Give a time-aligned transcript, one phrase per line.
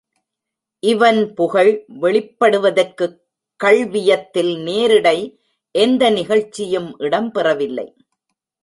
[0.79, 1.85] இவன் புகழ்
[2.01, 3.19] வெளிப்படுவதற்குக்
[3.63, 5.37] கள்வியத்தில் நேரிடை
[5.71, 7.95] எந்த நிகழ்ச்சியும் இடம் பெறவில்லை.